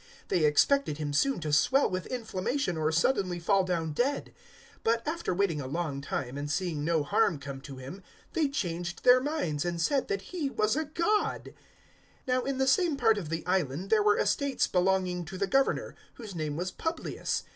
028:006 0.29 0.29
They 0.29 0.45
expected 0.45 0.97
him 0.97 1.13
soon 1.13 1.39
to 1.41 1.53
swell 1.53 1.87
with 1.87 2.07
inflammation 2.07 2.75
or 2.75 2.91
suddenly 2.91 3.37
fall 3.37 3.63
down 3.63 3.91
dead; 3.91 4.33
but, 4.83 5.07
after 5.07 5.31
waiting 5.31 5.61
a 5.61 5.67
long 5.67 6.01
time 6.01 6.39
and 6.39 6.49
seeing 6.49 6.83
no 6.83 7.03
harm 7.03 7.37
come 7.37 7.61
to 7.61 7.77
him, 7.77 8.01
they 8.33 8.47
changed 8.47 9.03
their 9.03 9.21
minds 9.21 9.63
and 9.63 9.79
said 9.79 10.07
that 10.07 10.23
he 10.33 10.49
was 10.49 10.75
a 10.75 10.85
god. 10.85 11.53
028:007 12.25 12.27
Now 12.29 12.41
in 12.41 12.57
the 12.57 12.65
same 12.67 12.97
part 12.97 13.19
of 13.19 13.29
the 13.29 13.45
island 13.45 13.91
there 13.91 14.01
were 14.01 14.17
estates 14.17 14.65
belonging 14.65 15.23
to 15.25 15.37
the 15.37 15.45
Governor, 15.45 15.93
whose 16.15 16.33
name 16.33 16.57
was 16.57 16.71
Publius. 16.71 17.43